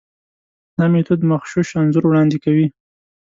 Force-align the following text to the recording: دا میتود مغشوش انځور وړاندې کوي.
دا 0.77 0.85
میتود 0.93 1.21
مغشوش 1.31 1.69
انځور 1.79 2.03
وړاندې 2.07 2.37
کوي. 2.43 2.67